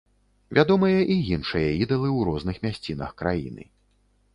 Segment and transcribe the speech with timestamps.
[0.57, 3.73] Вядомыя і іншыя ідалы ў розных мясцінах краіны.